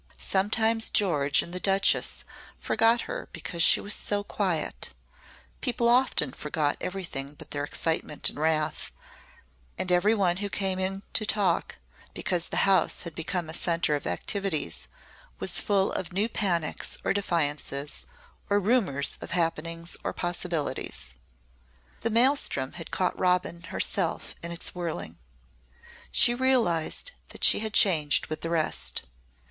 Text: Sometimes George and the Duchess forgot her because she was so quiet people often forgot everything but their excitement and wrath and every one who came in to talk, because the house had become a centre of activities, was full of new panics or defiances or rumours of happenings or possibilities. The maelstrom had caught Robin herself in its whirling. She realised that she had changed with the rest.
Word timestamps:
Sometimes 0.17 0.89
George 0.89 1.43
and 1.43 1.53
the 1.53 1.59
Duchess 1.59 2.23
forgot 2.59 3.01
her 3.01 3.29
because 3.31 3.61
she 3.61 3.79
was 3.79 3.93
so 3.93 4.23
quiet 4.23 4.93
people 5.61 5.87
often 5.87 6.31
forgot 6.31 6.75
everything 6.81 7.35
but 7.35 7.51
their 7.51 7.63
excitement 7.63 8.27
and 8.27 8.39
wrath 8.39 8.91
and 9.77 9.91
every 9.91 10.15
one 10.15 10.37
who 10.37 10.49
came 10.49 10.79
in 10.79 11.03
to 11.13 11.23
talk, 11.23 11.77
because 12.15 12.47
the 12.47 12.65
house 12.65 13.03
had 13.03 13.13
become 13.13 13.47
a 13.47 13.53
centre 13.53 13.95
of 13.95 14.07
activities, 14.07 14.87
was 15.37 15.59
full 15.59 15.91
of 15.91 16.11
new 16.11 16.27
panics 16.27 16.97
or 17.03 17.13
defiances 17.13 18.07
or 18.49 18.59
rumours 18.59 19.19
of 19.21 19.29
happenings 19.29 19.95
or 20.03 20.13
possibilities. 20.13 21.13
The 21.99 22.09
maelstrom 22.09 22.71
had 22.71 22.89
caught 22.89 23.19
Robin 23.19 23.61
herself 23.65 24.33
in 24.41 24.51
its 24.51 24.73
whirling. 24.73 25.19
She 26.11 26.33
realised 26.33 27.11
that 27.29 27.43
she 27.43 27.59
had 27.59 27.75
changed 27.75 28.25
with 28.31 28.41
the 28.41 28.49
rest. 28.49 29.03